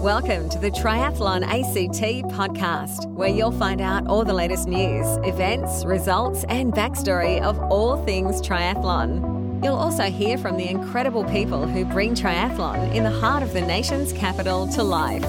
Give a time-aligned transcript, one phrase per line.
[0.00, 5.84] Welcome to the Triathlon ACT podcast, where you'll find out all the latest news, events,
[5.84, 9.62] results, and backstory of all things triathlon.
[9.62, 13.60] You'll also hear from the incredible people who bring triathlon in the heart of the
[13.60, 15.22] nation's capital to life.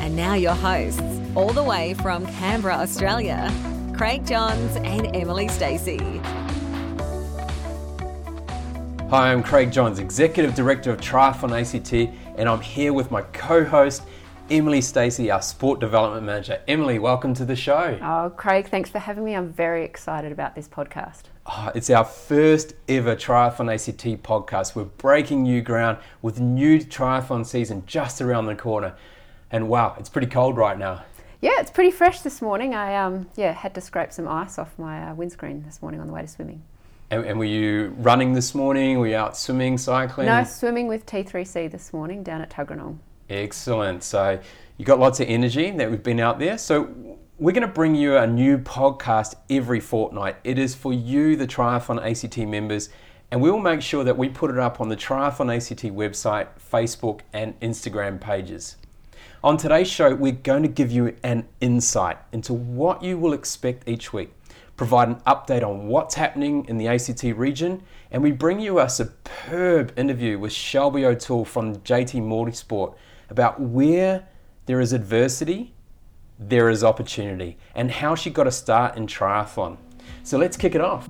[0.00, 1.02] And now, your hosts,
[1.34, 3.52] all the way from Canberra, Australia,
[3.94, 6.22] Craig Johns and Emily Stacey.
[9.08, 11.92] Hi, I'm Craig Johns, Executive Director of Triathlon ACT,
[12.36, 14.02] and I'm here with my co host,
[14.50, 16.60] Emily Stacey, our Sport Development Manager.
[16.66, 17.96] Emily, welcome to the show.
[18.02, 19.36] Oh, Craig, thanks for having me.
[19.36, 21.22] I'm very excited about this podcast.
[21.46, 24.74] Oh, it's our first ever Triathlon ACT podcast.
[24.74, 28.96] We're breaking new ground with new triathlon season just around the corner.
[29.52, 31.04] And wow, it's pretty cold right now.
[31.40, 32.74] Yeah, it's pretty fresh this morning.
[32.74, 36.08] I um, yeah had to scrape some ice off my uh, windscreen this morning on
[36.08, 36.64] the way to swimming.
[37.10, 38.98] And, and, were you running this morning?
[38.98, 40.26] Were you out swimming, cycling?
[40.26, 42.98] No, swimming with T3C this morning down at Tuggeranong.
[43.30, 44.02] Excellent.
[44.02, 44.40] So
[44.76, 46.58] you got lots of energy that we've been out there.
[46.58, 50.36] So we're going to bring you a new podcast every fortnight.
[50.42, 52.88] It is for you, the Triathlon ACT members,
[53.30, 56.48] and we will make sure that we put it up on the Triathlon ACT website,
[56.72, 58.76] Facebook, and Instagram pages.
[59.44, 63.88] On today's show, we're going to give you an insight into what you will expect
[63.88, 64.32] each week
[64.76, 68.88] provide an update on what's happening in the ACT region, and we bring you a
[68.88, 72.94] superb interview with Shelby O'Toole from JT Multisport
[73.30, 74.28] about where
[74.66, 75.74] there is adversity,
[76.38, 79.78] there is opportunity, and how she got a start in triathlon.
[80.22, 81.08] So let's kick it off.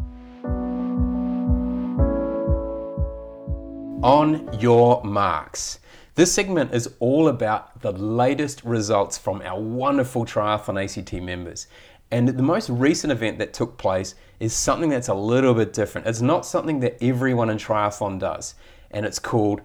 [4.02, 5.80] On your marks.
[6.14, 11.66] This segment is all about the latest results from our wonderful Triathlon ACT members.
[12.10, 16.06] And the most recent event that took place is something that's a little bit different.
[16.06, 18.54] It's not something that everyone in triathlon does,
[18.90, 19.60] and it's called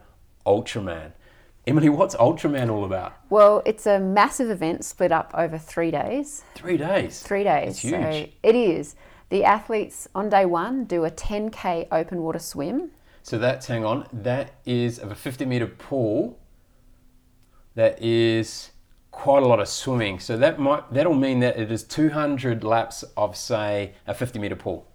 [0.45, 1.11] Ultraman.
[1.67, 3.13] Emily, what's Ultraman all about?
[3.29, 6.43] Well, it's a massive event split up over three days.
[6.55, 7.21] Three days?
[7.21, 7.69] Three days.
[7.69, 7.91] It's huge.
[7.93, 8.95] So it is.
[9.29, 12.91] The athletes on day one do a 10k open water swim.
[13.21, 16.39] So that's, hang on, that is of a 50 metre pool.
[17.75, 18.70] That is
[19.11, 20.19] quite a lot of swimming.
[20.19, 24.55] So that might that'll mean that it is 200 laps of say a 50 meter
[24.55, 24.87] pool.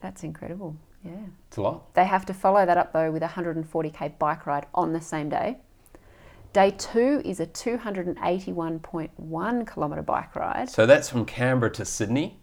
[0.00, 0.76] That's incredible.
[1.04, 1.12] Yeah.
[1.48, 1.94] It's a lot.
[1.94, 5.28] They have to follow that up though with a 140k bike ride on the same
[5.28, 5.58] day.
[6.52, 10.68] Day two is a 281.1 kilometre bike ride.
[10.68, 12.36] So that's from Canberra to Sydney?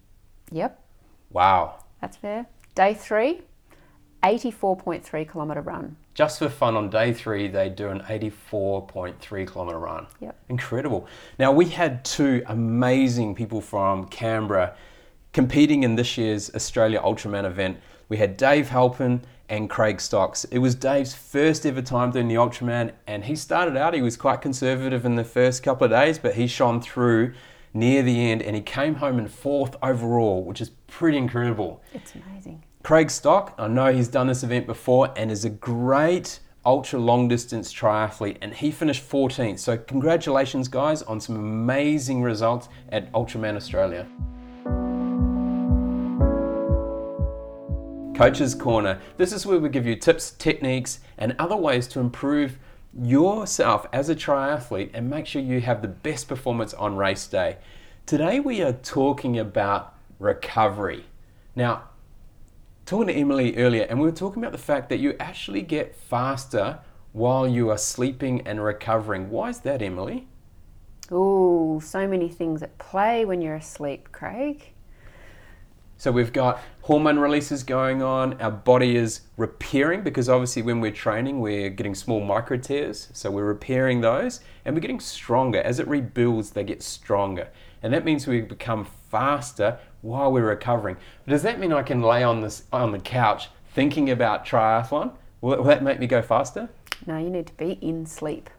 [0.51, 0.83] Yep.
[1.29, 1.83] Wow.
[2.01, 2.47] That's fair.
[2.73, 3.41] Day three,
[4.23, 10.05] 84.3 kilometre run just for fun on day three, they do an 84.3 kilometer run.
[10.19, 10.35] Yep.
[10.49, 11.07] Incredible.
[11.39, 14.75] Now, we had two amazing people from Canberra
[15.31, 17.77] competing in this year's Australia Ultraman event.
[18.09, 20.43] We had Dave Halpin and Craig Stocks.
[20.43, 24.17] It was Dave's first ever time doing the Ultraman, and he started out, he was
[24.17, 27.31] quite conservative in the first couple of days, but he shone through
[27.73, 31.81] near the end and he came home in fourth overall, which is pretty incredible.
[31.93, 32.61] It's amazing.
[32.89, 37.27] Craig Stock, I know he's done this event before and is a great ultra long
[37.27, 39.59] distance triathlete and he finished 14th.
[39.59, 44.07] So congratulations guys on some amazing results at Ultraman Australia.
[48.17, 48.99] Coach's Corner.
[49.17, 52.57] This is where we give you tips, techniques and other ways to improve
[52.99, 57.57] yourself as a triathlete and make sure you have the best performance on race day.
[58.07, 61.05] Today we are talking about recovery.
[61.55, 61.88] Now,
[62.89, 65.95] talking to Emily earlier, and we were talking about the fact that you actually get
[65.95, 66.79] faster
[67.11, 69.29] while you are sleeping and recovering.
[69.29, 70.27] Why is that, Emily?
[71.11, 74.73] Oh, so many things at play when you're asleep, Craig.
[75.97, 78.41] So we've got hormone releases going on.
[78.41, 83.09] Our body is repairing because obviously when we're training, we're getting small micro tears.
[83.13, 85.61] So we're repairing those and we're getting stronger.
[85.61, 87.49] As it rebuilds, they get stronger.
[87.83, 90.97] And that means we become faster while we're recovering.
[91.25, 95.11] But does that mean I can lay on this on the couch thinking about triathlon?
[95.41, 96.69] Will, will that make me go faster?
[97.05, 98.49] No, you need to be in sleep.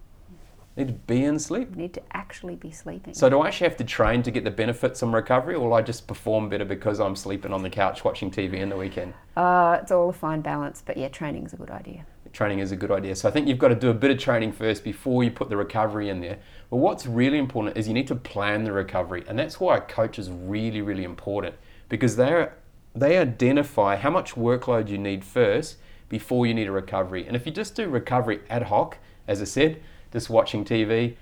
[0.76, 1.70] Need to be in sleep?
[1.72, 3.12] You need to actually be sleeping.
[3.12, 5.74] So do I actually have to train to get the benefits from recovery, or will
[5.74, 9.12] I just perform better because I'm sleeping on the couch watching TV in the weekend?
[9.36, 12.06] Uh, it's all a fine balance, but yeah, training is a good idea.
[12.32, 13.16] Training is a good idea.
[13.16, 15.48] So I think you've got to do a bit of training first before you put
[15.48, 16.38] the recovery in there.
[16.70, 19.80] But what's really important is you need to plan the recovery, and that's why a
[19.80, 21.56] coach is really, really important
[21.88, 22.48] because they
[22.94, 25.76] they identify how much workload you need first
[26.08, 27.26] before you need a recovery.
[27.26, 28.98] And if you just do recovery ad hoc,
[29.28, 29.80] as I said,
[30.12, 31.16] just watching TV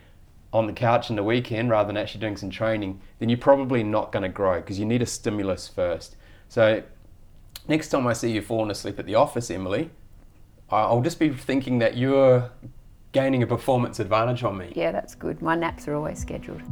[0.52, 3.82] on the couch in the weekend rather than actually doing some training, then you're probably
[3.82, 6.16] not going to grow because you need a stimulus first.
[6.48, 6.82] So
[7.68, 9.90] next time I see you falling asleep at the office, Emily,
[10.70, 12.50] I'll just be thinking that you're
[13.12, 14.72] gaining a performance advantage on me.
[14.76, 15.40] Yeah, that's good.
[15.40, 16.62] My naps are always scheduled.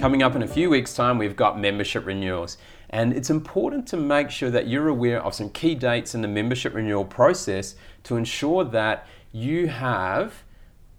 [0.00, 2.56] Coming up in a few weeks' time, we've got membership renewals.
[2.88, 6.28] And it's important to make sure that you're aware of some key dates in the
[6.28, 7.74] membership renewal process
[8.04, 10.42] to ensure that you have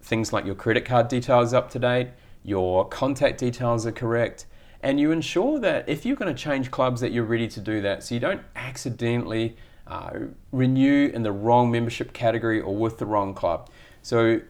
[0.03, 2.09] things like your credit card details up to date,
[2.43, 4.45] your contact details are correct,
[4.83, 7.81] and you ensure that if you're going to change clubs that you're ready to do
[7.81, 9.55] that so you don't accidentally
[9.87, 10.11] uh,
[10.51, 13.69] renew in the wrong membership category or with the wrong club.
[14.01, 14.41] So,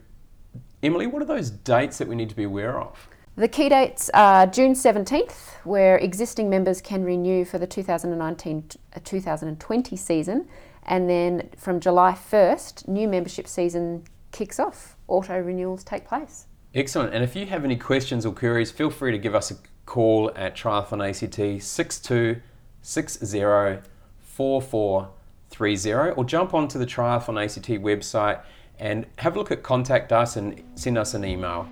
[0.84, 3.10] Emily, what are those dates that we need to be aware of?
[3.36, 8.70] The key dates are June 17th, where existing members can renew for the 2019
[9.04, 10.48] 2020 season,
[10.84, 14.96] and then from July 1st, new membership season kicks off.
[15.08, 16.48] Auto renewals take place.
[16.74, 17.14] Excellent.
[17.14, 19.56] And if you have any questions or queries, feel free to give us a
[19.92, 23.82] call at Triathlon ACT 6260
[24.22, 28.42] 4430 or jump onto the Triathlon ACT website
[28.80, 31.68] and have a look at contact us and send us an email.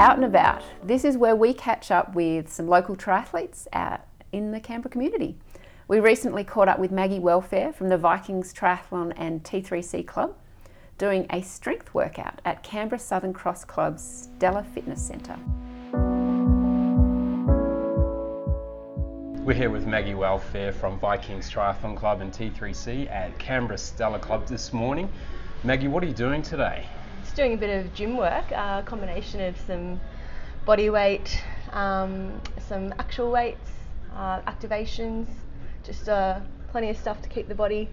[0.00, 0.64] Out and about.
[0.82, 4.00] This is where we catch up with some local triathletes out
[4.32, 5.36] in the Canberra community.
[5.86, 10.34] We recently caught up with Maggie Welfare from the Vikings Triathlon and T3C Club
[11.00, 15.38] doing a strength workout at Canberra Southern Cross Club's Stella Fitness Centre.
[19.42, 24.46] We're here with Maggie Welfare from Vikings Triathlon Club and T3C at Canberra Stella Club
[24.46, 25.10] this morning.
[25.64, 26.86] Maggie, what are you doing today?
[27.22, 29.98] Just doing a bit of gym work, a combination of some
[30.66, 31.42] body weight,
[31.72, 32.38] um,
[32.68, 33.70] some actual weights,
[34.14, 35.28] uh, activations,
[35.82, 37.88] just uh, plenty of stuff to keep the body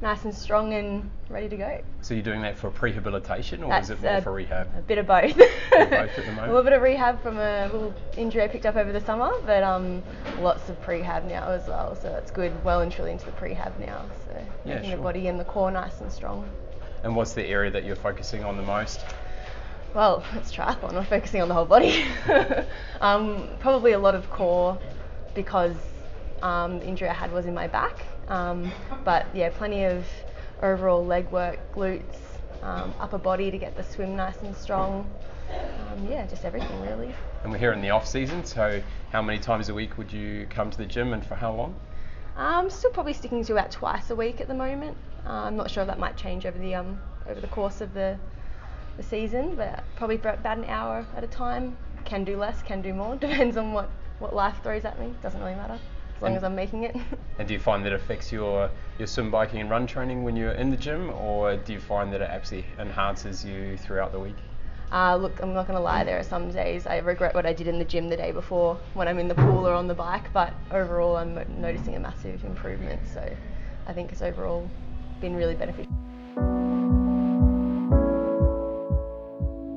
[0.00, 1.80] nice and strong and ready to go.
[2.02, 4.68] So you're doing that for prehabilitation or That's is it more a- for rehab?
[4.76, 5.36] A bit of both.
[5.36, 8.76] both at the a little bit of rehab from a little injury I picked up
[8.76, 10.02] over the summer, but um,
[10.40, 11.96] lots of prehab now as well.
[11.96, 12.52] So that's good.
[12.64, 14.04] Well and truly into the prehab now.
[14.26, 14.96] So Yeah, making sure.
[14.98, 16.48] the body and the core nice and strong.
[17.02, 19.00] And what's the area that you're focusing on the most?
[19.94, 20.92] Well, it's triathlon.
[20.92, 22.04] We're focusing on the whole body.
[23.00, 24.78] um, probably a lot of core
[25.34, 25.74] because
[26.42, 28.04] um, the injury I had was in my back.
[28.28, 28.72] Um,
[29.04, 30.04] but yeah, plenty of
[30.62, 32.16] overall leg work, glutes,
[32.62, 35.08] um, upper body to get the swim nice and strong.
[35.50, 37.14] Um, yeah, just everything really.
[37.42, 38.82] And we're here in the off season, so
[39.12, 41.76] how many times a week would you come to the gym and for how long?
[42.36, 44.96] I'm still probably sticking to about twice a week at the moment.
[45.24, 47.94] Uh, I'm not sure if that might change over the um, over the course of
[47.94, 48.18] the
[48.96, 51.76] the season, but probably for about an hour at a time.
[52.04, 53.16] Can do less, can do more.
[53.20, 53.90] Depends on what,
[54.20, 55.12] what life throws at me.
[55.22, 55.78] Doesn't really matter
[56.16, 56.96] as long And- as I'm making it.
[57.38, 60.36] And do you find that it affects your, your swim, biking, and run training when
[60.36, 64.18] you're in the gym, or do you find that it actually enhances you throughout the
[64.18, 64.36] week?
[64.90, 67.52] Uh, look, I'm not going to lie, there are some days I regret what I
[67.52, 69.94] did in the gym the day before when I'm in the pool or on the
[69.94, 73.00] bike, but overall I'm noticing a massive improvement.
[73.12, 73.28] So
[73.86, 74.70] I think it's overall
[75.20, 75.92] been really beneficial.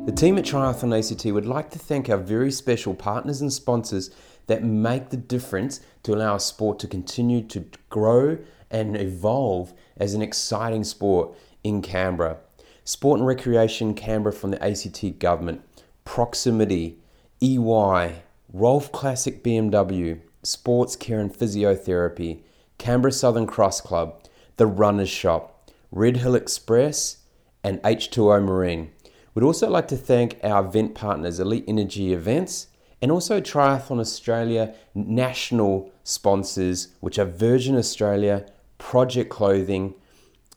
[0.05, 4.09] The team at Triathlon ACT would like to thank our very special partners and sponsors
[4.49, 8.35] that make the difference to allow our sport to continue to grow
[8.71, 11.29] and evolve as an exciting sport
[11.63, 12.37] in Canberra.
[12.83, 15.61] Sport and Recreation Canberra from the ACT Government,
[16.03, 16.97] Proximity,
[17.39, 22.39] EY, Rolfe Classic BMW, Sports Care and Physiotherapy,
[22.79, 24.23] Canberra Southern Cross Club,
[24.57, 27.17] The Runners Shop, Red Hill Express,
[27.63, 28.89] and H2O Marine.
[29.35, 32.68] We'd also like to thank our event partners, Elite Energy Events,
[33.01, 38.45] and also Triathlon Australia national sponsors, which are Virgin Australia,
[38.77, 39.95] Project Clothing,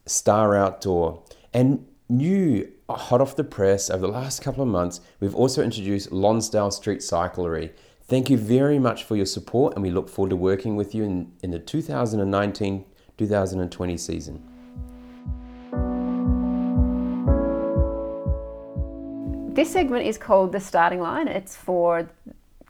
[0.06, 1.22] Star Outdoor,
[1.52, 6.12] and new hot off the press over the last couple of months, we've also introduced
[6.12, 7.72] Lonsdale Street Cyclery.
[8.02, 11.04] Thank you very much for your support, and we look forward to working with you
[11.04, 12.84] in, in the 2019
[13.18, 14.42] 2020 season.
[19.54, 21.28] This segment is called The Starting Line.
[21.28, 22.08] It's for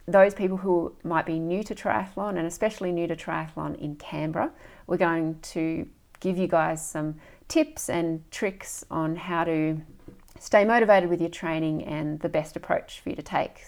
[0.07, 4.51] those people who might be new to triathlon and especially new to triathlon in Canberra.
[4.87, 5.87] We're going to
[6.21, 7.17] give you guys some
[7.49, 9.81] tips and tricks on how to
[10.39, 13.65] stay motivated with your training and the best approach for you to take.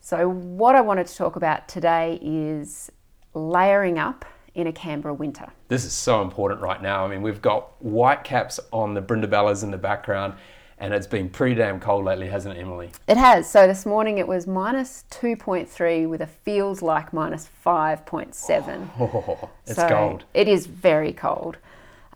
[0.00, 2.90] So, what I wanted to talk about today is
[3.34, 5.48] layering up in a Canberra winter.
[5.68, 7.04] This is so important right now.
[7.04, 10.34] I mean, we've got white caps on the Brindabellas in the background,
[10.80, 12.90] and it's been pretty damn cold lately, hasn't it, Emily?
[13.06, 13.48] It has.
[13.48, 18.88] So this morning it was minus 2.3 with a feels like minus 5.7.
[18.98, 20.24] Oh, it's so cold.
[20.32, 21.58] It is very cold.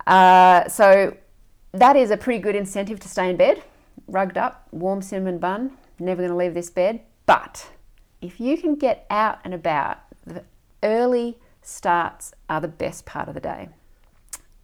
[0.06, 1.14] Uh, so
[1.73, 3.62] that is a pretty good incentive to stay in bed,
[4.09, 7.00] rugged up, warm cinnamon bun, never going to leave this bed.
[7.26, 7.71] But
[8.23, 10.42] if you can get out and about the
[10.83, 13.68] early starts are the best part of the day.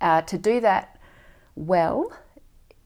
[0.00, 0.98] Uh, to do that
[1.54, 2.10] well,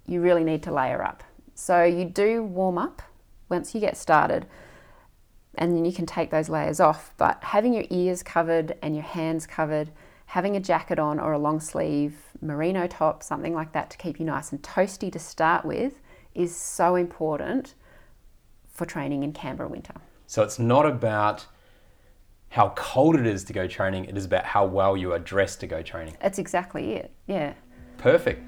[0.06, 1.22] you really need to layer up.
[1.54, 3.02] So you do warm up
[3.48, 4.46] once you get started,
[5.56, 7.14] and then you can take those layers off.
[7.16, 9.90] But having your ears covered and your hands covered,
[10.26, 14.18] having a jacket on or a long sleeve merino top, something like that to keep
[14.18, 16.00] you nice and toasty to start with,
[16.34, 17.74] is so important
[18.68, 19.94] for training in Canberra winter.
[20.26, 21.46] So it's not about
[22.48, 25.60] how cold it is to go training, it is about how well you are dressed
[25.60, 26.16] to go training.
[26.20, 27.12] That's exactly it.
[27.26, 27.54] Yeah.
[27.98, 28.42] Perfect.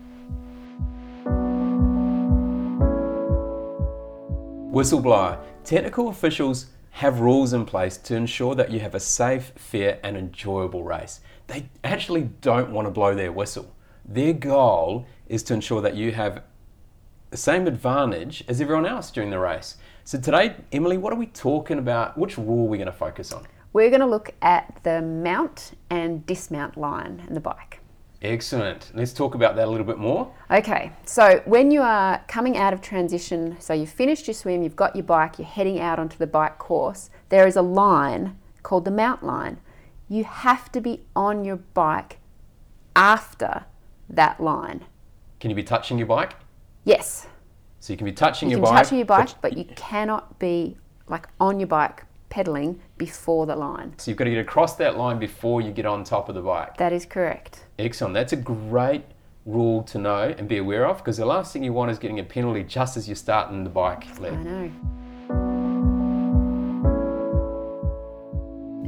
[4.76, 5.38] Whistleblower.
[5.64, 10.18] Technical officials have rules in place to ensure that you have a safe, fair, and
[10.18, 11.20] enjoyable race.
[11.46, 13.74] They actually don't want to blow their whistle.
[14.04, 16.42] Their goal is to ensure that you have
[17.30, 19.78] the same advantage as everyone else during the race.
[20.04, 22.18] So today, Emily, what are we talking about?
[22.18, 23.46] Which rule are we going to focus on?
[23.72, 27.75] We're going to look at the mount and dismount line in the bike.
[28.22, 28.90] Excellent.
[28.94, 30.32] Let's talk about that a little bit more.
[30.50, 34.76] Okay, so when you are coming out of transition, so you've finished your swim, you've
[34.76, 38.84] got your bike, you're heading out onto the bike course, there is a line called
[38.84, 39.58] the mount line.
[40.08, 42.18] You have to be on your bike
[42.94, 43.64] after
[44.08, 44.84] that line.
[45.40, 46.32] Can you be touching your bike?
[46.84, 47.26] Yes,
[47.80, 48.84] So you can be touching you your can bike.
[48.84, 50.76] touch your bike, but you cannot be
[51.08, 53.94] like on your bike pedaling before the line.
[53.98, 56.42] So you've got to get across that line before you get on top of the
[56.42, 56.76] bike.
[56.76, 57.64] That is correct.
[57.78, 58.14] Excellent.
[58.14, 59.04] That's a great
[59.44, 62.18] rule to know and be aware of because the last thing you want is getting
[62.18, 64.32] a penalty just as you're starting the bike leg.
[64.32, 64.72] I know.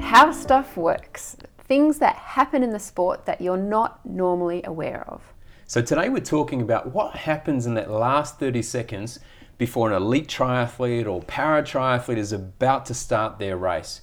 [0.01, 1.37] How stuff works.
[1.59, 5.23] Things that happen in the sport that you're not normally aware of.
[5.67, 9.21] So today we're talking about what happens in that last 30 seconds
[9.59, 14.01] before an elite triathlete or para triathlete is about to start their race.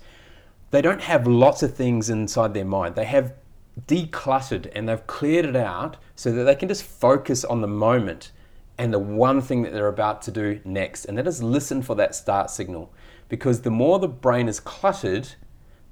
[0.72, 2.96] They don't have lots of things inside their mind.
[2.96, 3.34] They have
[3.88, 8.32] decluttered and they've cleared it out so that they can just focus on the moment
[8.78, 11.96] and the one thing that they're about to do next, and that is listen for
[11.96, 12.94] that start signal.
[13.30, 15.30] Because the more the brain is cluttered,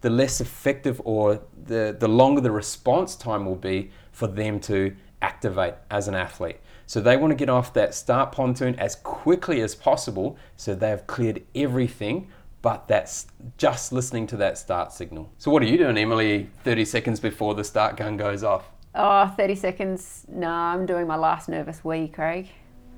[0.02, 4.96] the less effective or the, the longer the response time will be for them to
[5.22, 6.58] activate as an athlete.
[6.86, 10.90] So they want to get off that start pontoon as quickly as possible so they
[10.90, 12.28] have cleared everything,
[12.62, 15.32] but that's just listening to that start signal.
[15.38, 18.70] So, what are you doing, Emily, 30 seconds before the start gun goes off?
[18.96, 20.26] Oh, 30 seconds.
[20.30, 22.50] No, I'm doing my last nervous wee, Craig,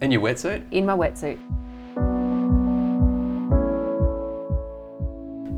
[0.02, 0.64] In your wetsuit?
[0.72, 1.40] in my wetsuit.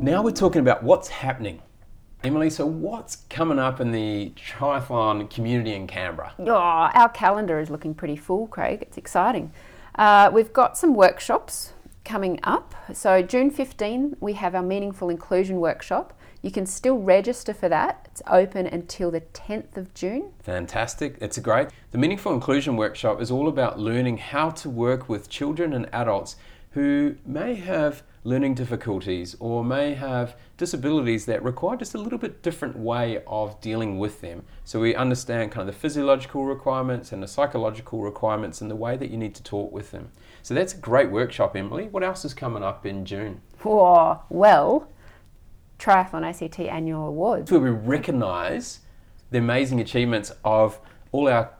[0.00, 1.60] Now we're talking about what's happening.
[2.24, 6.32] Emily, so what's coming up in the triathlon community in Canberra?
[6.40, 8.82] Oh, our calendar is looking pretty full, Craig.
[8.82, 9.52] It's exciting.
[9.94, 12.74] Uh, we've got some workshops coming up.
[12.92, 16.12] So, June 15, we have our Meaningful Inclusion Workshop.
[16.42, 18.08] You can still register for that.
[18.10, 20.32] It's open until the 10th of June.
[20.42, 21.18] Fantastic.
[21.20, 21.68] It's great.
[21.92, 26.34] The Meaningful Inclusion Workshop is all about learning how to work with children and adults
[26.72, 32.42] who may have learning difficulties or may have disabilities that require just a little bit
[32.42, 34.44] different way of dealing with them.
[34.64, 38.98] So we understand kind of the physiological requirements and the psychological requirements and the way
[38.98, 40.10] that you need to talk with them.
[40.42, 41.88] So that's a great workshop, Emily.
[41.88, 43.40] What else is coming up in June?
[43.64, 44.88] Oh, well,
[45.78, 47.50] Triathlon ACT Annual Awards.
[47.50, 48.80] where we recognise
[49.30, 50.78] the amazing achievements of
[51.12, 51.50] all our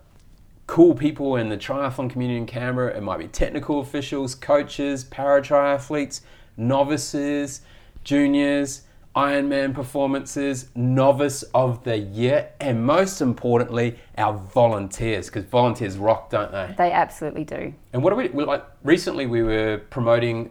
[0.68, 2.94] cool people in the triathlon community in Canberra.
[2.94, 6.20] It might be technical officials, coaches, para triathletes,
[6.58, 7.62] novices,
[8.04, 8.82] juniors,
[9.16, 16.52] Ironman performances, novice of the year, and most importantly, our volunteers, because volunteers rock, don't
[16.52, 16.72] they?
[16.76, 17.74] They absolutely do.
[17.92, 18.64] And what are we, like?
[18.84, 20.50] Recently, we were promoting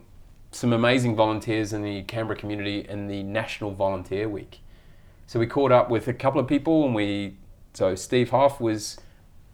[0.51, 4.59] some amazing volunteers in the Canberra community in the National Volunteer Week.
[5.27, 7.37] So we caught up with a couple of people, and we
[7.73, 8.97] so Steve Hoff was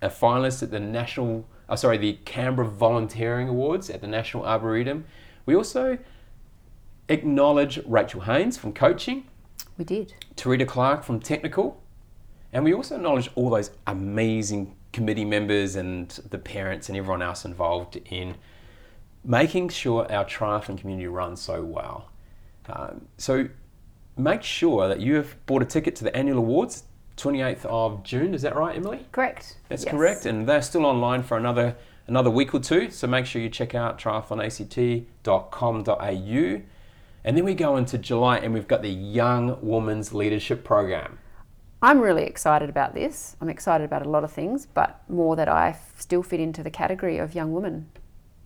[0.02, 5.04] a finalist at the national, oh, sorry, the Canberra Volunteering Awards at the National Arboretum.
[5.46, 5.98] We also
[7.10, 9.26] acknowledge Rachel Haynes from coaching,
[9.78, 10.14] We did.
[10.36, 11.82] Tarita Clark from technical,
[12.52, 17.46] and we also acknowledge all those amazing committee members and the parents and everyone else
[17.46, 18.36] involved in
[19.26, 22.10] making sure our triathlon community runs so well.
[22.68, 23.48] Um, so
[24.18, 26.84] make sure that you have bought a ticket to the annual awards,
[27.18, 28.34] 28th of June.
[28.36, 29.06] Is that right, Emily?
[29.12, 29.58] Correct.
[29.70, 29.92] That's Yes.
[29.92, 32.92] correct, and they're still online for another another week or two.
[32.92, 36.62] So make sure you check out triathlonact.com.au.
[37.26, 41.20] And then we go into July, and we've got the Young Women's Leadership Program.
[41.82, 43.36] I'm really excited about this.
[43.42, 46.64] I'm excited about a lot of things, but more that I f- still fit into
[46.64, 47.90] the category of young women.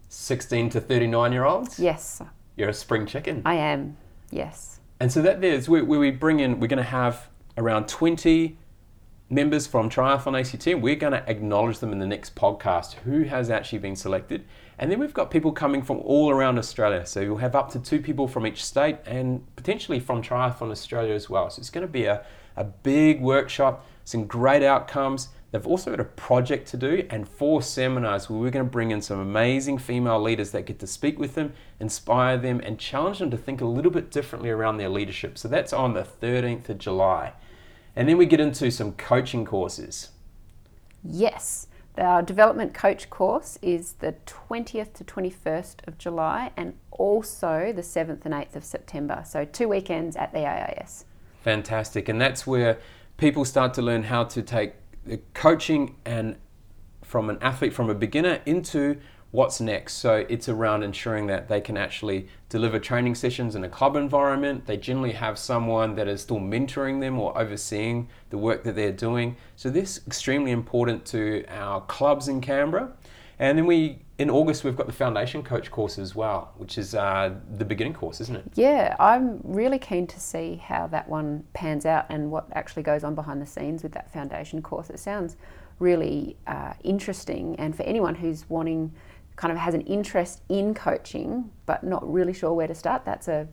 [0.10, 1.80] 16 to 39 year olds.
[1.80, 2.22] Yes,
[2.56, 3.42] You're a spring chicken.
[3.46, 3.98] I am.
[4.32, 4.80] Yes.
[5.00, 8.58] And so that there's where, where we bring in, we're going to have around 20
[9.30, 13.50] members from Triathlon ACT, we're going to acknowledge them in the next podcast who has
[13.50, 14.46] actually been selected.
[14.80, 17.06] And then we've got people coming from all around Australia.
[17.06, 21.14] So you'll have up to two people from each state and potentially from Triathlon Australia
[21.14, 21.50] as well.
[21.50, 22.24] So it's going to be a,
[22.56, 25.30] a big workshop, some great outcomes.
[25.52, 28.92] They've also got a project to do and four seminars where we're going to bring
[28.92, 33.20] in some amazing female leaders that get to speak with them, inspire them, and challenge
[33.20, 35.38] them to think a little bit differently around their leadership.
[35.38, 37.34] So that's on the 13th of July.
[37.96, 40.10] And then we get into some coaching courses.
[41.04, 41.67] Yes.
[41.98, 48.24] Our development coach course is the 20th to 21st of July and also the 7th
[48.26, 49.24] and 8th of September.
[49.26, 51.06] So, two weekends at the AIS.
[51.42, 52.08] Fantastic.
[52.08, 52.78] And that's where
[53.18, 54.74] people start to learn how to take
[55.06, 56.36] the coaching and
[57.04, 59.00] from an athlete, from a beginner, into
[59.32, 59.96] what's next.
[59.96, 64.66] So it's around ensuring that they can actually deliver training sessions in a club environment.
[64.66, 68.92] They generally have someone that is still mentoring them or overseeing the work that they're
[68.92, 69.36] doing.
[69.56, 72.92] So this is extremely important to our clubs in Canberra.
[73.40, 76.96] And then we in August we've got the foundation coach course as well, which is
[76.96, 78.44] uh, the beginning course, isn't it?
[78.56, 83.04] Yeah, I'm really keen to see how that one pans out and what actually goes
[83.04, 84.90] on behind the scenes with that foundation course.
[84.90, 85.36] It sounds
[85.78, 88.92] really uh, interesting, and for anyone who's wanting
[89.38, 93.30] kind of has an interest in coaching but not really sure where to start, that's
[93.30, 93.48] a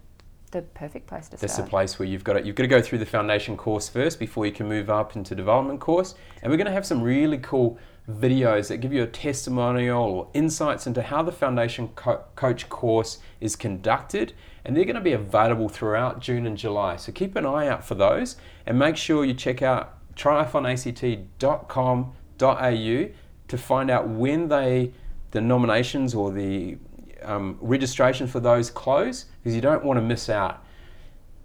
[0.54, 1.40] the perfect place to start.
[1.40, 2.46] That's the place where you've got it.
[2.46, 5.34] You've got to go through the foundation course first before you can move up into
[5.34, 6.14] development course.
[6.42, 10.28] And we're going to have some really cool videos that give you a testimonial or
[10.32, 14.32] insights into how the foundation co- coach course is conducted.
[14.64, 16.96] And they're going to be available throughout June and July.
[16.96, 23.08] So keep an eye out for those and make sure you check out triathlonact.com.au
[23.46, 24.92] to find out when they
[25.34, 26.78] the nominations or the
[27.22, 30.64] um, registration for those close because you don't want to miss out.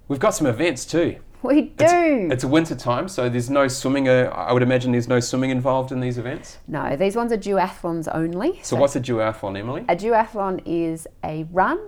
[0.08, 1.17] We've got some events too.
[1.41, 1.86] We do.
[1.86, 4.10] It's, it's a winter time, so there's no swimming.
[4.10, 6.58] Uh, I would imagine there's no swimming involved in these events.
[6.67, 8.60] no, these ones are duathlons only.
[8.62, 9.86] So, what's a duathlon, Emily?
[9.88, 11.80] a duathlon is a run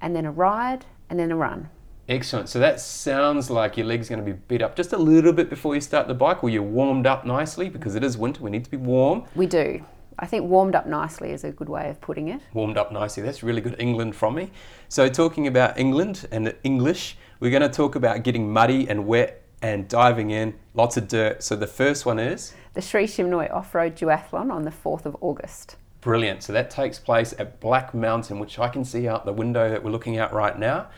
[0.00, 1.70] and then a ride and then a run.
[2.08, 2.48] Excellent.
[2.48, 5.50] So that sounds like your leg's going to be beat up just a little bit
[5.50, 8.42] before you start the bike, or you're warmed up nicely because it is winter.
[8.42, 9.24] We need to be warm.
[9.34, 9.84] We do.
[10.20, 12.40] I think warmed up nicely is a good way of putting it.
[12.52, 13.22] warmed up nicely.
[13.22, 14.50] That's really good England from me.
[14.88, 19.42] So, talking about England and English, we're going to talk about getting muddy and wet
[19.62, 21.44] and diving in, lots of dirt.
[21.44, 25.16] So, the first one is The Sri Chinmoy Off Road Duathlon on the 4th of
[25.20, 25.76] August.
[26.00, 26.42] brilliant.
[26.42, 29.84] So, that takes place at Black Mountain, which I can see out the window that
[29.84, 30.88] we're looking at right now.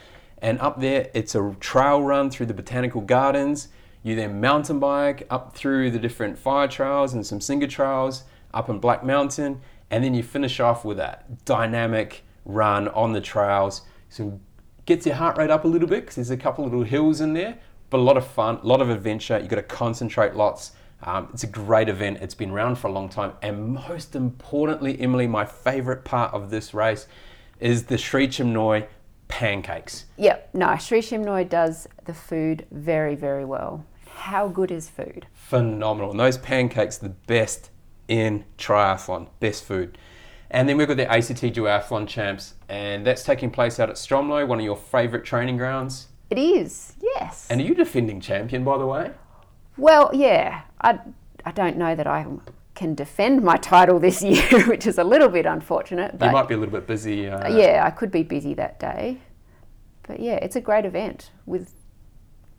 [0.40, 3.68] And up there, it's a trail run through the botanical gardens.
[4.02, 8.68] You then mountain bike up through the different fire trails and some singer trails up
[8.68, 9.60] in Black Mountain.
[9.90, 13.82] And then you finish off with that dynamic run on the trails.
[14.08, 14.40] So
[14.86, 17.32] gets your heart rate up a little bit because there's a couple little hills in
[17.32, 17.58] there,
[17.90, 19.38] but a lot of fun, a lot of adventure.
[19.38, 20.72] You've got to concentrate lots.
[21.02, 22.18] Um, it's a great event.
[22.20, 23.32] It's been around for a long time.
[23.42, 27.06] And most importantly, Emily, my favorite part of this race
[27.58, 28.86] is the Sri Chinmoy
[29.28, 30.06] pancakes.
[30.18, 33.86] Yep, no, Sri Chinmoy does the food very, very well.
[34.06, 35.26] How good is food?
[35.32, 36.10] Phenomenal.
[36.10, 37.70] And those pancakes, the best
[38.10, 39.96] in triathlon, best food.
[40.50, 44.46] And then we've got the ACT Duathlon Champs, and that's taking place out at Stromlo,
[44.46, 46.08] one of your favourite training grounds.
[46.28, 47.46] It is, yes.
[47.48, 49.12] And are you defending champion, by the way?
[49.76, 50.98] well, yeah, I,
[51.44, 52.26] I don't know that I
[52.74, 56.18] can defend my title this year, which is a little bit unfortunate.
[56.18, 57.28] But you might be a little bit busy.
[57.28, 59.18] Uh, yeah, I could be busy that day.
[60.06, 61.72] But yeah, it's a great event with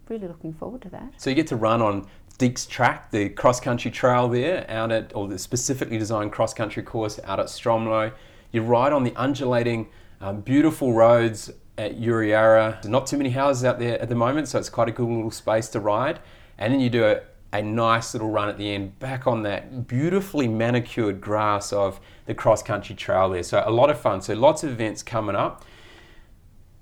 [0.07, 1.13] really looking forward to that.
[1.17, 2.07] So you get to run on
[2.41, 6.82] Deeks Track, the cross country trail there, out at, or the specifically designed cross country
[6.82, 8.12] course out at Stromlo.
[8.51, 12.82] You ride on the undulating, um, beautiful roads at Uriarra.
[12.82, 15.08] There's not too many houses out there at the moment, so it's quite a good
[15.08, 16.19] little space to ride.
[16.58, 17.21] And then you do a,
[17.54, 22.34] a nice little run at the end back on that beautifully manicured grass of the
[22.34, 23.43] cross country trail there.
[23.43, 24.19] So a lot of fun.
[24.19, 25.63] So lots of events coming up.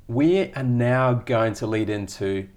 [0.08, 2.48] We are now going to lead into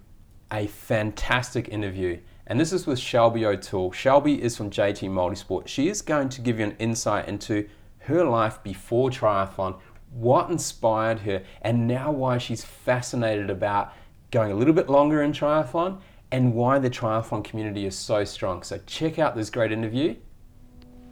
[0.53, 2.21] a fantastic interview.
[2.46, 3.92] And this is with Shelby O'Toole.
[3.92, 5.68] Shelby is from JT Multisport.
[5.68, 7.68] She is going to give you an insight into
[8.00, 9.78] her life before triathlon,
[10.11, 13.92] what inspired her, and now why she's fascinated about
[14.33, 16.00] going a little bit longer in triathlon
[16.33, 18.64] and why the triathlon community is so strong.
[18.64, 20.16] So check out this great interview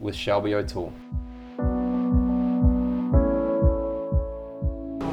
[0.00, 0.92] with Shelby O'Toole.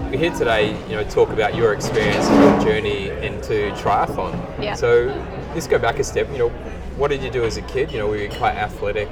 [0.10, 4.34] We're here today, you know, talk about your experience and your journey into triathlon.
[4.60, 4.74] Yeah.
[4.74, 5.10] So
[5.54, 6.30] let's go back a step.
[6.32, 6.50] You know,
[6.98, 7.92] what did you do as a kid?
[7.92, 9.10] You know, were you quite athletic?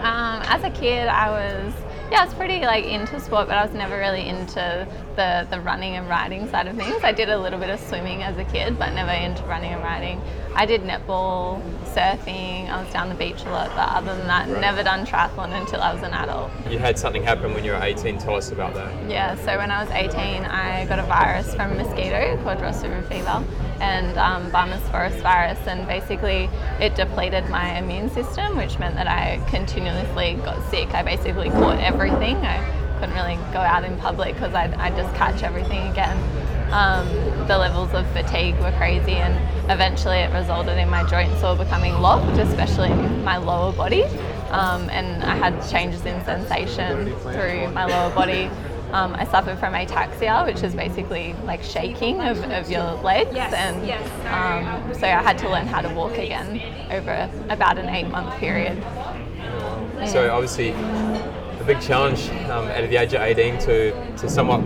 [0.00, 1.74] Um, as a kid, I was
[2.10, 5.60] yeah, I was pretty like into sport, but I was never really into the the
[5.60, 7.02] running and riding side of things.
[7.02, 9.82] I did a little bit of swimming as a kid, but never into running and
[9.82, 10.20] riding.
[10.54, 11.60] I did netball,
[11.92, 15.52] surfing, I was down the beach a lot, but other than that, never done triathlon
[15.52, 16.50] until I was an adult.
[16.70, 18.18] You had something happen when you were 18.
[18.18, 19.10] Tell us about that.
[19.10, 22.82] Yeah, so when I was 18, I got a virus from a mosquito called Ross
[22.82, 23.44] River fever
[23.80, 26.48] and um, Barmah Forest virus, and basically
[26.80, 30.94] it depleted my immune system, which meant that I continuously got sick.
[30.94, 32.36] I basically caught everything.
[32.36, 36.16] I couldn't really go out in public because I'd, I'd just catch everything again.
[36.72, 37.08] Um,
[37.46, 39.34] the levels of fatigue were crazy, and
[39.70, 42.90] eventually it resulted in my joints all becoming locked, especially
[43.22, 44.04] my lower body.
[44.50, 48.50] Um, and I had changes in sensation through my lower body.
[48.92, 53.76] Um, I suffered from ataxia, which is basically like shaking of, of your legs, and
[54.26, 58.80] um, so I had to learn how to walk again over about an eight-month period.
[60.06, 64.60] So obviously, a big challenge um, at the age of 18 to, to somewhat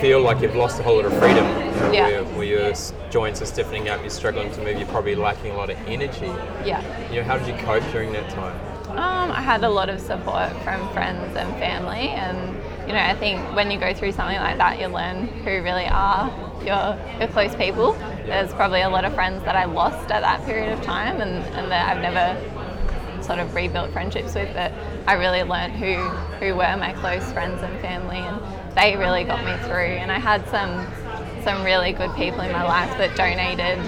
[0.00, 1.44] feel like you've lost a whole lot of freedom.
[1.46, 2.06] You know, Yeah.
[2.08, 2.72] Where, where your
[3.10, 6.26] joints are stiffening up, you're struggling to move, you're probably lacking a lot of energy.
[6.64, 6.82] Yeah.
[7.10, 8.56] You know, how did you cope during that time?
[8.90, 13.14] Um, I had a lot of support from friends and family, and you know, I
[13.14, 16.30] think when you go through something like that, you learn who really are
[16.64, 17.92] your your close people.
[18.24, 21.44] There's probably a lot of friends that I lost at that period of time, and,
[21.54, 24.52] and that I've never sort of rebuilt friendships with.
[24.54, 24.72] But
[25.08, 25.94] I really learned who
[26.38, 28.42] who were my close friends and family, and
[28.76, 29.96] they really got me through.
[30.02, 30.86] And I had some
[31.42, 33.78] some really good people in my life that donated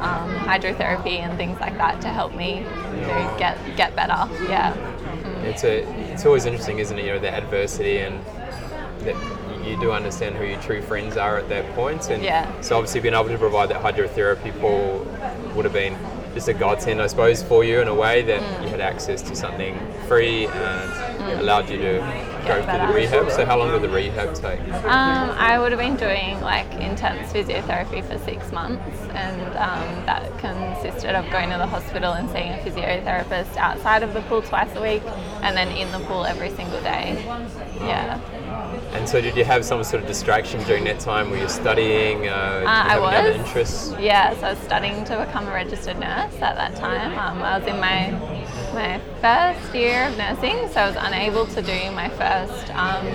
[0.00, 4.26] um, hydrotherapy and things like that to help me to get get better.
[4.48, 4.74] Yeah.
[5.44, 7.04] It's a, it's always interesting, isn't it?
[7.04, 8.24] You know, the adversity and
[9.00, 9.16] that
[9.62, 12.08] you do understand who your true friends are at that point.
[12.08, 12.48] And Yeah.
[12.62, 15.06] so obviously being able to provide that hydrotherapy Paul
[15.54, 15.94] would have been
[16.34, 18.62] just a godsend, I suppose, for you in a way that Mm.
[18.62, 21.98] you had access to something free and allowed you to
[22.46, 23.30] go through the rehab.
[23.30, 24.60] So how long did the rehab take?
[24.84, 28.82] Um, I would have been doing like intense physiotherapy for six months,
[29.14, 34.14] and um, that consisted of going to the hospital and seeing a physiotherapist outside of
[34.14, 35.02] the pool twice a week,
[35.42, 37.22] and then in the pool every single day.
[37.80, 38.18] Yeah.
[38.92, 41.30] And so did you have some sort of distraction during that time?
[41.30, 42.28] Were you studying?
[42.28, 43.46] Uh, you Uh, I any other was.
[43.46, 43.94] interests?
[44.00, 47.16] Yeah, so I was studying to become a registered nurse at that time.
[47.18, 48.10] Um, I was in my
[48.74, 53.06] my first year of nursing, so I was unable to do my first um,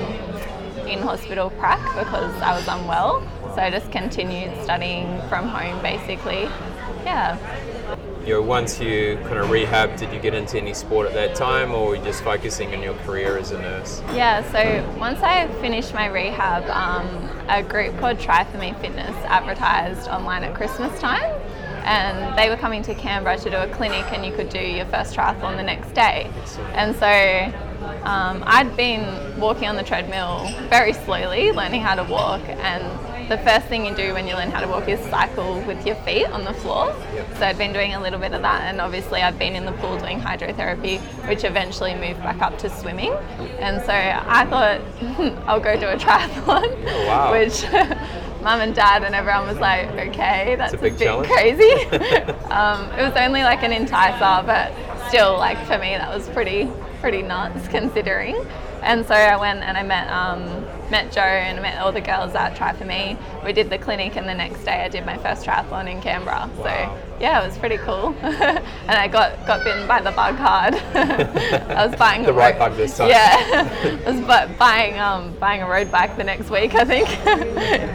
[0.87, 3.21] in hospital prac because I was unwell.
[3.55, 6.43] So I just continued studying from home, basically.
[7.05, 7.37] Yeah.
[8.25, 11.35] You know, once you kind of rehab, did you get into any sport at that
[11.35, 14.01] time, or were you just focusing on your career as a nurse?
[14.15, 19.15] Yeah, so once I finished my rehab, um, a group called Try For Me Fitness
[19.25, 21.39] advertised online at Christmas time.
[21.83, 24.87] And they were coming to Canberra to do a clinic, and you could do your
[24.87, 26.31] first triathlon the next day.
[26.73, 27.05] And so
[28.05, 32.41] um, I'd been walking on the treadmill very slowly, learning how to walk.
[32.47, 32.83] And
[33.29, 35.95] the first thing you do when you learn how to walk is cycle with your
[35.97, 36.95] feet on the floor.
[37.37, 39.71] So I'd been doing a little bit of that, and obviously I've been in the
[39.73, 43.11] pool doing hydrotherapy, which eventually moved back up to swimming.
[43.59, 44.81] And so I thought
[45.47, 47.31] I'll go do a triathlon, Oh, wow.
[47.31, 47.63] which
[48.43, 51.27] mum and dad and everyone was like, okay, that's a a, big bit challenge.
[51.29, 51.71] crazy.
[52.51, 54.71] um, it was only like an enticer, but
[55.07, 56.69] still, like for me, that was pretty
[57.01, 58.35] pretty nuts considering.
[58.81, 62.33] And so I went and I met um, met Joe and met all the girls
[62.33, 63.17] that Try For Me.
[63.43, 66.49] We did the clinic, and the next day I did my first triathlon in Canberra.
[66.57, 66.63] Wow.
[66.63, 68.15] So yeah, it was pretty cool.
[68.21, 70.75] and I got got bitten by the bug hard.
[70.95, 73.09] I was buying The a right road- bug this time.
[73.09, 76.75] Yeah, I was bu- buying um, buying a road bike the next week.
[76.75, 77.07] I think.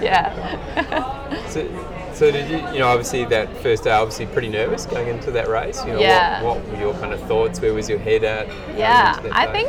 [0.03, 1.47] yeah.
[1.49, 1.67] So,
[2.15, 5.49] so did you, you know, obviously that first day, obviously pretty nervous going into that
[5.49, 5.85] race.
[5.85, 6.43] You know, Yeah.
[6.43, 7.61] what, what were your kind of thoughts?
[7.61, 8.47] Where was your head at?
[8.77, 9.69] Yeah, I think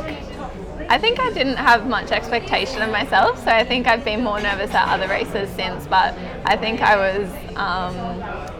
[0.92, 4.38] I think I didn't have much expectation of myself, so I think I've been more
[4.38, 5.86] nervous at other races since.
[5.86, 7.96] But I think I was um,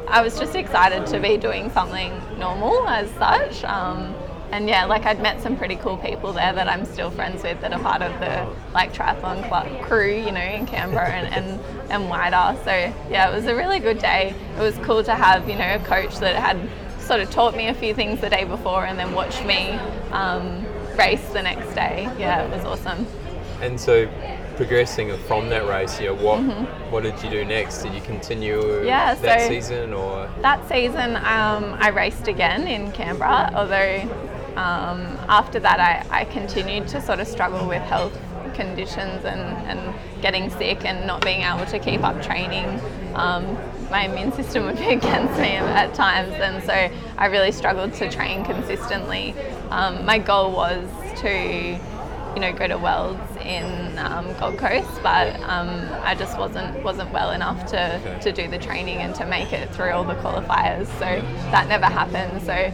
[0.08, 3.62] I was just excited to be doing something normal as such.
[3.64, 4.14] Um,
[4.50, 7.60] and yeah, like I'd met some pretty cool people there that I'm still friends with
[7.60, 12.08] that are part of the like triathlon crew, you know, in Canberra and, and, and
[12.08, 12.58] wider.
[12.64, 12.70] So
[13.10, 14.34] yeah, it was a really good day.
[14.56, 16.66] It was cool to have, you know, a coach that had
[16.98, 19.72] sort of taught me a few things the day before and then watched me
[20.12, 20.64] um,
[20.96, 22.08] race the next day.
[22.18, 23.06] Yeah, it was awesome.
[23.60, 24.08] And so,
[24.56, 26.40] progressing from that race, you know, what
[26.90, 27.82] what did you do next?
[27.82, 28.86] Did you continue Mm-hmm.
[28.86, 34.00] Yeah, that so- season, or That season, um, I raced again in Canberra, although
[34.56, 35.78] um, after that,
[36.10, 38.18] I, I continued to sort of struggle with health
[38.54, 42.66] conditions and, and getting sick and not being able to keep up training.
[43.14, 43.56] Um,
[43.92, 46.72] my immune system would be against me at times, and so
[47.18, 49.34] I really struggled to train consistently.
[49.70, 50.88] Um, my goal was
[51.20, 51.78] to
[52.34, 57.12] you know, go to Worlds in um, Gold Coast, but um, I just wasn't wasn't
[57.12, 58.18] well enough to, Okay.
[58.22, 60.86] to do the training and to make it through all the qualifiers.
[60.98, 62.42] So that never happened.
[62.42, 62.72] So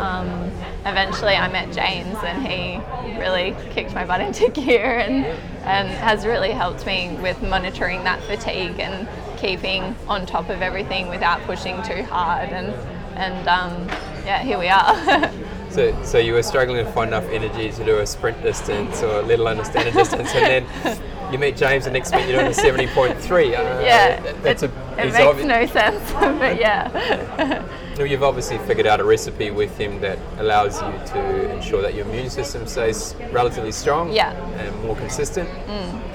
[0.00, 0.50] um,
[0.86, 2.80] eventually I met James and he
[3.20, 5.26] really kicked my butt into gear and,
[5.66, 9.06] and has really helped me with monitoring that fatigue and
[9.44, 12.68] keeping on top of everything without pushing too hard and,
[13.16, 13.86] and um,
[14.24, 15.30] yeah, here we are.
[15.70, 19.22] So, so you were struggling to find enough energy to do a sprint distance or
[19.22, 20.98] let alone a standard distance, and then
[21.32, 23.50] you meet James, and next minute you're doing a seventy point three.
[23.50, 25.04] yeah, that's it, a.
[25.04, 27.66] it makes obvi- no sense, but yeah.
[27.96, 31.94] Well, You've obviously figured out a recipe with him that allows you to ensure that
[31.94, 34.32] your immune system stays relatively strong Yeah.
[34.34, 34.58] Mm.
[34.66, 35.48] and more consistent,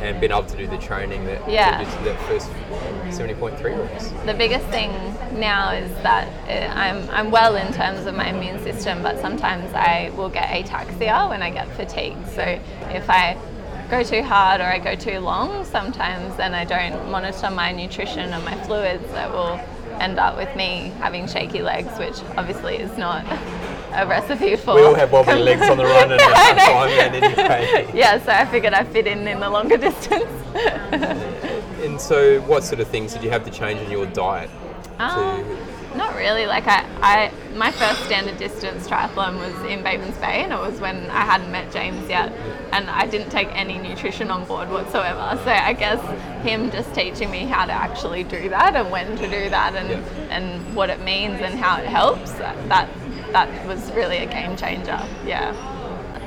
[0.02, 1.80] and being able to do the training that Yeah.
[1.80, 2.50] you to that first
[3.10, 4.12] 70.3 race.
[4.26, 4.92] the biggest thing
[5.39, 9.74] now is that uh, I'm, I'm well in terms of my immune system, but sometimes
[9.74, 12.28] I will get ataxia when I get fatigued.
[12.36, 12.60] So
[12.92, 13.38] if I
[13.89, 18.34] go too hard or I go too long, sometimes and I don't monitor my nutrition
[18.34, 19.60] and my fluids, that will
[19.99, 23.25] end up with me having shaky legs, which obviously is not
[23.93, 24.75] a recipe for.
[24.75, 27.91] We all have wobbly legs on the run and I anyway.
[27.93, 30.29] yeah, so I figured I fit in in the longer distance.
[31.81, 34.49] And so, what sort of things did you have to change in your diet?
[34.99, 35.45] Um,
[35.99, 36.47] not really.
[36.47, 40.79] Like I, I, my first standard distance triathlon was in Batemans Bay, and it was
[40.79, 42.31] when I hadn't met James yet,
[42.71, 45.39] and I didn't take any nutrition on board whatsoever.
[45.43, 46.01] So I guess
[46.43, 49.89] him just teaching me how to actually do that and when to do that and
[49.89, 50.35] Yeah.
[50.35, 52.31] and what it means and how it helps.
[52.33, 52.89] That that,
[53.33, 54.99] that was really a game changer.
[55.25, 55.53] Yeah.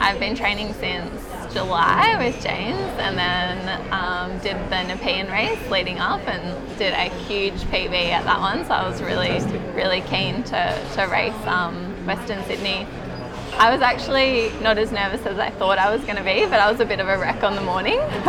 [0.00, 1.12] I've been training since
[1.52, 7.10] July with James and then um, did the Nepean race leading up and did a
[7.26, 8.64] huge PB at that one.
[8.64, 9.40] So I was really,
[9.74, 12.86] really keen to, to race um, Western Sydney.
[13.54, 16.58] I was actually not as nervous as I thought I was going to be, but
[16.58, 17.98] I was a bit of a wreck on the morning.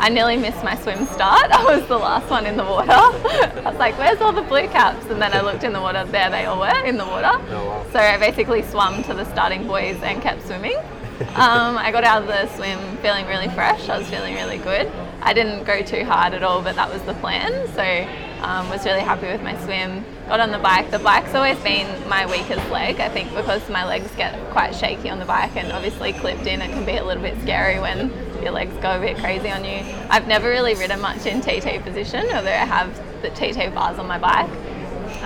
[0.00, 1.50] I nearly missed my swim start.
[1.52, 2.90] I was the last one in the water.
[2.90, 5.06] I was like, where's all the blue caps?
[5.06, 7.30] And then I looked in the water, there they all were in the water.
[7.50, 7.86] Oh.
[7.92, 10.76] So I basically swum to the starting buoys and kept swimming.
[11.36, 13.88] Um, I got out of the swim feeling really fresh.
[13.88, 14.90] I was feeling really good.
[15.20, 17.68] I didn't go too hard at all, but that was the plan.
[17.74, 20.04] So um, was really happy with my swim.
[20.28, 20.90] Got on the bike.
[20.90, 23.00] The bike's always been my weakest leg.
[23.00, 26.62] I think because my legs get quite shaky on the bike, and obviously clipped in,
[26.62, 28.10] it can be a little bit scary when
[28.42, 29.80] your legs go a bit crazy on you.
[30.10, 34.06] I've never really ridden much in TT position, although I have the TT bars on
[34.06, 34.50] my bike.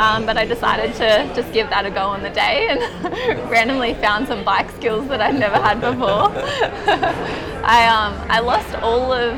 [0.00, 2.80] Um, but I decided to just give that a go on the day and
[3.50, 6.32] randomly found some bike skills that I'd never had before.
[7.62, 9.34] I, um, I lost all of,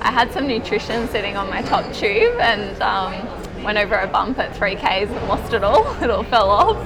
[0.00, 3.12] I had some nutrition sitting on my top tube and um,
[3.62, 5.84] went over a bump at 3Ks and lost it all.
[6.02, 6.78] It all fell off.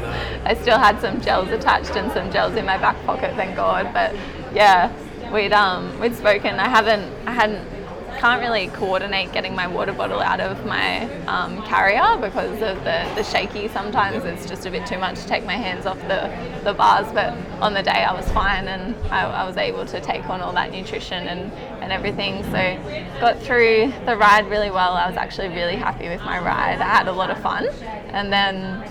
[0.44, 3.94] I still had some gels attached and some gels in my back pocket, thank God.
[3.94, 4.12] But
[4.52, 4.92] yeah,
[5.32, 6.58] we'd, um, we'd spoken.
[6.58, 7.79] I haven't, I hadn't
[8.20, 13.10] can't really coordinate getting my water bottle out of my um, carrier because of the,
[13.14, 14.26] the shaky sometimes.
[14.26, 16.30] It's just a bit too much to take my hands off the,
[16.62, 20.00] the bars but on the day I was fine and I, I was able to
[20.02, 21.50] take on all that nutrition and,
[21.82, 22.42] and everything.
[22.44, 24.92] So got through the ride really well.
[24.92, 26.78] I was actually really happy with my ride.
[26.78, 27.68] I had a lot of fun.
[28.12, 28.86] And then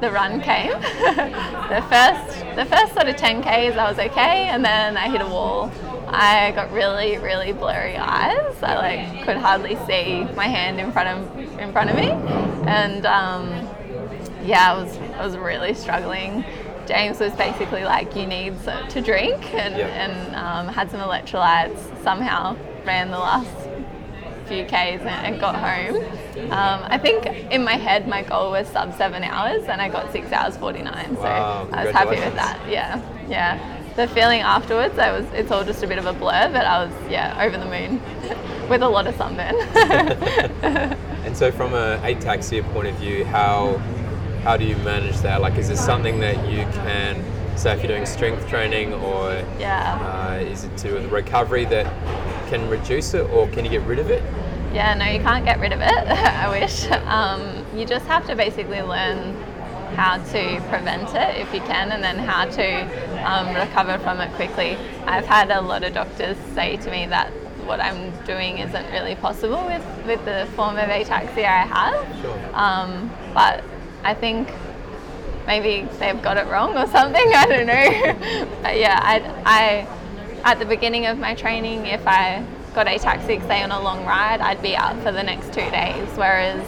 [0.00, 0.70] the run came.
[0.80, 4.46] the first the first sort of 10 Ks I was okay.
[4.46, 5.72] And then I hit a wall.
[6.14, 8.54] I got really, really blurry eyes.
[8.62, 12.10] I like could hardly see my hand in front of in front of me.
[12.68, 13.48] And um,
[14.44, 16.44] yeah, I was I was really struggling.
[16.86, 19.88] James was basically like, you need to drink and, Yeah.
[19.88, 20.34] and
[20.68, 21.78] um, had some electrolytes.
[22.02, 23.50] Somehow ran the last
[24.46, 25.96] few Ks and, got home.
[26.50, 30.10] Um, I think in my head my goal was sub seven hours and I got
[30.12, 31.16] six hours 49.
[31.16, 32.58] So Wow, I was happy with that.
[32.70, 33.77] Yeah, yeah.
[33.98, 36.84] The feeling afterwards, I was, it's all just a bit of a blur, but I
[36.84, 38.00] was, yeah, over the moon
[38.68, 39.56] with a lot of sunburn.
[41.24, 43.76] And so, from a ataxia point of view, how
[44.44, 45.40] how do you manage that?
[45.40, 47.22] Like, is this something that you can
[47.58, 49.98] say if you're doing strength training, or yeah.
[50.00, 51.86] uh, is it to the recovery that
[52.48, 54.22] can reduce it, or can you get rid of it?
[54.72, 55.86] Yeah, no, you can't get rid of it.
[56.08, 56.88] I wish.
[56.90, 59.34] Um, you just have to basically learn
[59.98, 62.66] how to prevent it if you can, and then how to
[63.28, 64.76] um, recover from it quickly.
[65.06, 67.32] I've had a lot of doctors say to me that
[67.66, 72.22] what I'm doing isn't really possible with, with the form of ataxia I have.
[72.22, 72.50] Sure.
[72.54, 73.64] Um, but
[74.04, 74.48] I think
[75.48, 77.34] maybe they've got it wrong or something.
[77.34, 78.58] I don't know.
[78.62, 83.62] but yeah, I, I at the beginning of my training, if I got ataxic, say
[83.64, 86.08] on a long ride, I'd be out for the next two days.
[86.16, 86.64] Whereas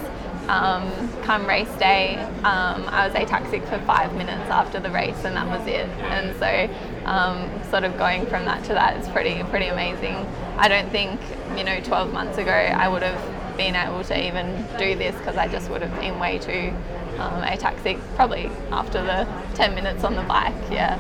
[0.48, 0.90] Um,
[1.30, 5.46] come race day, um, I was ataxic for five minutes after the race, and that
[5.46, 5.88] was it.
[6.16, 10.16] And so, um, sort of going from that to that is pretty pretty amazing.
[10.56, 11.20] I don't think
[11.56, 15.36] you know 12 months ago I would have been able to even do this because
[15.36, 16.74] I just would have been way too
[17.20, 20.54] um, ataxic probably after the 10 minutes on the bike.
[20.68, 20.98] Yeah.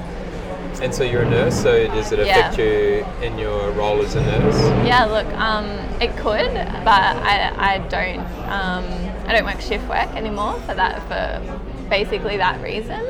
[0.80, 2.64] And so you're a nurse, so does it affect Yeah.
[2.64, 4.60] you in your role as a nurse?
[4.86, 5.66] Yeah, look, um,
[6.00, 11.00] it could, but I, I don't um, I don't work shift work anymore for that
[11.06, 13.00] for basically that reason.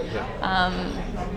[0.42, 0.74] Um,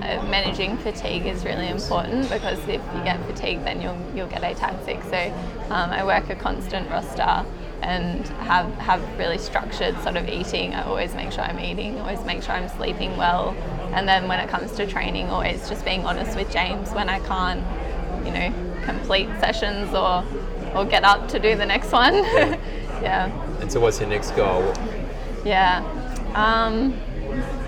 [0.01, 4.41] uh, managing fatigue is really important because if you get fatigued, then you'll you'll get
[4.41, 5.01] ataxic.
[5.09, 7.45] So um, I work a constant roster
[7.81, 10.75] and have have really structured sort of eating.
[10.75, 13.55] I always make sure I'm eating, always make sure I'm sleeping well,
[13.93, 17.19] and then when it comes to training, always just being honest with James when I
[17.19, 17.63] can't
[18.25, 20.25] you know, complete sessions or
[20.75, 22.15] or get up to do the next one.
[23.01, 23.31] yeah.
[23.63, 24.73] And so what's your next goal?
[25.45, 25.79] Yeah.
[26.35, 26.99] Um,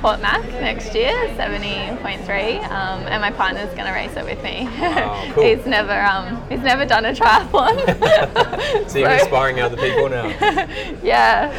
[0.02, 4.66] Port Mac next year, 70.3, um, and my partner's going to race it with me.
[4.78, 5.44] Wow, cool.
[5.46, 7.76] he's never um, he's never done a triathlon.
[8.90, 10.28] So you're So- inspiring other people now.
[11.02, 11.50] yeah,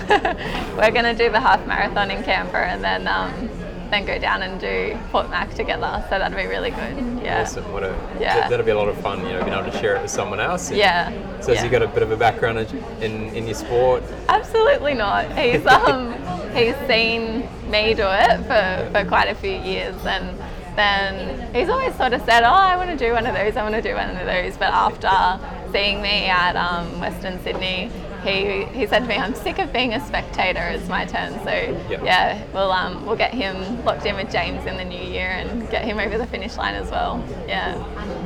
[0.77, 3.49] we're going to do the half marathon in Canberra and then um,
[3.91, 6.05] then go down and do Port Mac together.
[6.11, 7.23] So that'd be really good.
[7.23, 7.43] Yeah.
[7.43, 7.71] Awesome.
[7.73, 8.41] What a Yeah.
[8.41, 10.11] that- that'll be a lot of fun, you know, being able to share it with
[10.11, 10.69] someone else.
[10.69, 11.11] And Yeah.
[11.41, 11.63] So has yeah.
[11.65, 14.03] he got a bit of a background in, in, in your sport?
[14.29, 15.31] Absolutely not.
[15.39, 16.13] He's um
[16.55, 20.37] he's seen me do it for, for quite a few years and
[20.77, 23.63] then he's always sort of said, Oh, I want to do one of those, I
[23.63, 25.41] want to do one of those but after
[25.73, 27.91] seeing me at um, Western Sydney
[28.27, 31.33] he, he said to me, I'm sick of being a spectator, it's my turn.
[31.45, 31.51] So
[31.91, 32.03] Yep.
[32.05, 35.69] yeah, we'll um, we'll get him locked in with James in the new year and
[35.71, 37.25] get him over the finish line as well.
[37.47, 37.75] Yeah.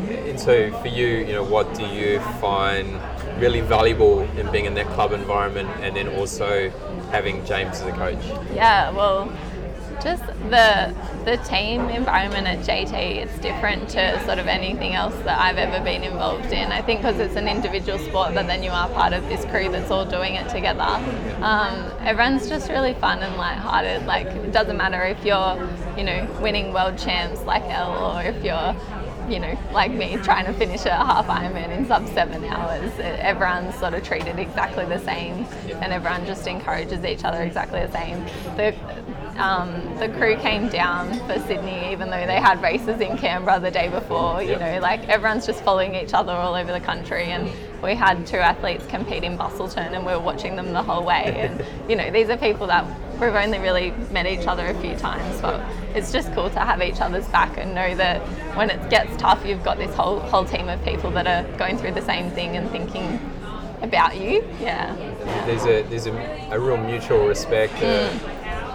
[0.08, 3.00] And so for you, you know, what do you find
[3.38, 6.70] really valuable in being in that club environment and then also
[7.10, 8.22] having James as a coach?
[8.54, 9.32] Yeah, well,
[10.02, 15.38] just the the team environment at JT, it's different to sort of anything else that
[15.38, 16.72] I've ever been involved in.
[16.72, 19.68] I think because it's an individual sport, but then you are part of this crew
[19.70, 20.82] that's all doing it together.
[21.42, 24.06] Um, everyone's just really fun and lighthearted.
[24.06, 28.42] Like it doesn't matter if you're, you know, winning world champs like Elle, or if
[28.42, 28.74] you're
[29.30, 32.90] you know, like me trying to finish a half Ironman in sub seven hours.
[32.98, 35.46] Everyone's sort of treated exactly the same,
[35.80, 38.24] and everyone just encourages each other exactly the same.
[38.56, 38.74] The
[39.40, 43.70] um, the crew came down for Sydney, even though they had races in Canberra the
[43.70, 44.42] day before.
[44.42, 44.60] You Yep.
[44.60, 47.50] know, like everyone's just following each other all over the country, and
[47.82, 51.34] we had two athletes compete in Busselton, and we were watching them the whole way.
[51.38, 52.84] And you know, these are people that
[53.20, 55.60] we've only really met each other a few times, but
[55.94, 58.20] it's just cool to have each other's back and know that
[58.56, 61.78] when it gets tough, you've got this whole whole team of people that are going
[61.78, 63.18] through the same thing and thinking
[63.82, 64.44] about you.
[64.60, 64.94] Yeah.
[65.46, 66.12] There's a there's a,
[66.50, 68.10] a real mutual respect uh,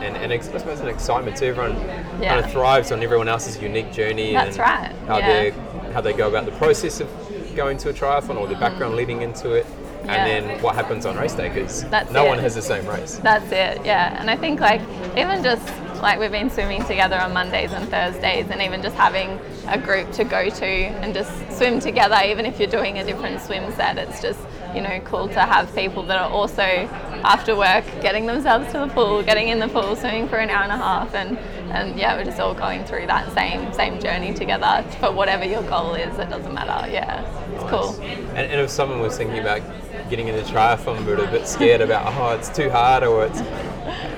[0.02, 1.46] and, and I suppose an excitement too.
[1.48, 2.22] Everyone Mm.
[2.22, 2.34] Yeah.
[2.36, 5.28] kind of thrives on everyone else's unique journey That's and right, how yeah.
[5.28, 5.50] they
[5.94, 7.10] how they go about the process of
[7.56, 10.06] going to a triathlon or the background leading into it, Mm.
[10.08, 10.14] Yeah.
[10.26, 12.28] and then what happens on race day because no it.
[12.30, 13.20] one has the same race.
[13.24, 14.20] That's it, yeah.
[14.20, 14.82] And I think like
[15.18, 15.66] even just
[16.02, 20.12] like we've been swimming together on Mondays and Thursdays and even just having a group
[20.12, 23.98] to go to and just swim together, even if you're doing a different swim set,
[23.98, 24.40] it's just,
[24.76, 28.88] you know, cool to have people that are also after work getting themselves to the
[28.88, 31.38] pool, getting in the pool, swimming for an hour and a half and
[31.72, 35.64] and yeah, we're just all going through that same same journey together for whatever your
[35.64, 36.92] goal is, it doesn't matter.
[36.92, 37.24] Yeah.
[37.54, 38.00] It's cool.
[38.02, 39.62] And, and if someone was thinking about
[40.10, 43.40] getting into triathlon but a bit scared about oh it's too hard or it's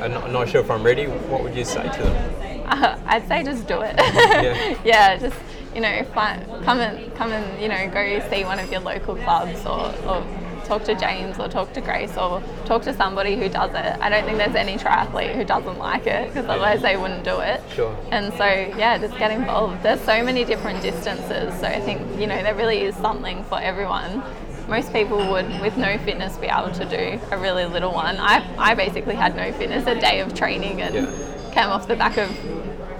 [0.01, 2.63] I'm not, I'm not sure if I'm ready, what would you say to them?
[2.67, 3.95] Uh, I'd say just do it.
[4.37, 4.77] Yeah.
[4.83, 5.37] yeah, just
[5.73, 9.15] you know, find, come and come and you know, go see one of your local
[9.15, 10.23] clubs or, or
[10.67, 13.99] talk to James or talk to Grace or talk to somebody who does it.
[14.01, 17.39] I don't think there's any triathlete who doesn't like it because otherwise they wouldn't do
[17.39, 17.61] it.
[17.73, 17.95] Sure.
[18.11, 19.81] And so yeah, just get involved.
[19.83, 23.59] There's so many different distances, so I think you know there really is something for
[23.59, 24.21] everyone.
[24.67, 28.17] Most people would, with no fitness, be able to do a really little one.
[28.19, 31.51] I, I basically had no fitness, a day of training, and Yeah.
[31.53, 32.29] came off the back of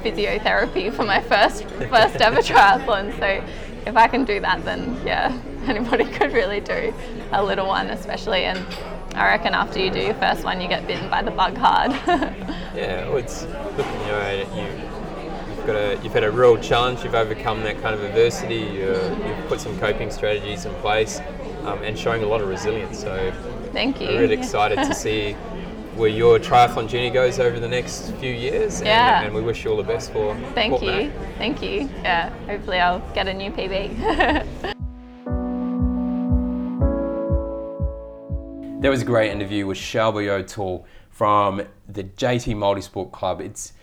[0.01, 3.11] physiotherapy for my first first ever triathlon.
[3.19, 3.43] So
[3.85, 6.93] if I can do that, then yeah, anybody could really do
[7.31, 8.43] a little one, especially.
[8.45, 8.59] And
[9.15, 11.91] I reckon after you do your first one, you get bitten by the bug hard.
[12.75, 14.61] Yeah, well, it's look, you know, you,
[15.55, 17.03] you've got a, you've had a real challenge.
[17.03, 18.57] You've overcome that kind of adversity.
[18.57, 18.91] You,
[19.25, 21.19] you've put some coping strategies in place,
[21.63, 22.99] um, and showing a lot of resilience.
[22.99, 23.33] So
[23.73, 24.09] Thank you.
[24.09, 25.33] I'm really excited to see
[25.95, 28.77] where your triathlon journey goes over the next few years.
[28.77, 29.23] And, Yeah.
[29.23, 30.35] and we wish you all the best for.
[30.53, 31.11] Thank you.
[31.39, 31.89] Thank you.
[32.03, 34.73] Yeah, hopefully I'll get a new PB.
[38.79, 43.41] That was a great interview with Shelby O'Toole from the JT Multisport Club.
[43.41, 43.73] It's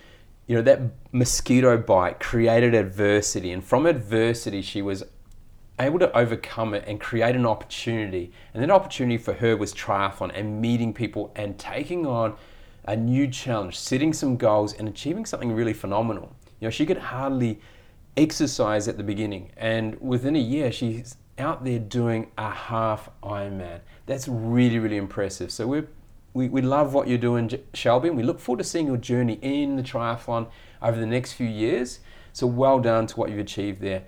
[0.47, 0.79] you know that
[1.11, 5.03] mosquito bite created adversity, and from adversity, she was
[5.77, 8.31] able to overcome it and create an opportunity.
[8.53, 12.37] And that opportunity for her was triathlon and meeting people and taking on
[12.85, 16.33] a new challenge, setting some goals and achieving something really phenomenal.
[16.61, 17.59] You know, she could hardly
[18.15, 23.81] exercise at the beginning, and within a year, she's out there doing a half Ironman.
[24.05, 25.51] That's really, really impressive.
[25.51, 25.87] So we're
[26.35, 29.39] we, we love what you're doing, Shelby, and we look forward to seeing your journey
[29.41, 30.47] in the triathlon
[30.81, 32.01] over the next few years.
[32.33, 34.03] So well done to what you've achieved there.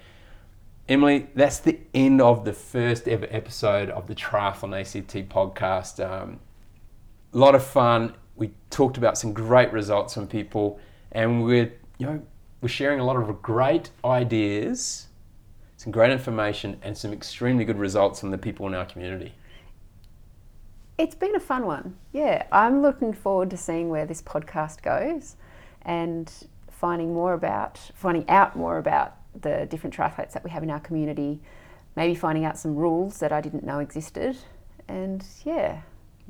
[0.89, 6.05] Emily, that's the end of the first ever episode of the Triathlon ACT podcast.
[6.05, 6.41] Um,
[7.33, 8.13] a lot of fun.
[8.35, 10.79] We talked about some great results from people,
[11.13, 12.21] and we're you know
[12.61, 15.07] we're sharing a lot of great ideas,
[15.77, 19.33] some great information, and some extremely good results from the people in our community.
[20.97, 21.95] It's been a fun one.
[22.11, 25.35] Yeah, I'm looking forward to seeing where this podcast goes,
[25.83, 26.31] and
[26.71, 30.79] finding more about finding out more about the different triathletes that we have in our
[30.79, 31.39] community,
[31.95, 34.37] maybe finding out some rules that I didn't know existed,
[34.87, 35.81] and yeah.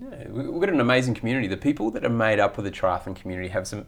[0.01, 1.47] Yeah, we've got an amazing community.
[1.47, 3.85] The people that are made up of the triathlon community have some